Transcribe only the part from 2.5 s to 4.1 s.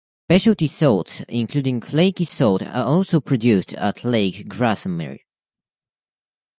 are also produced at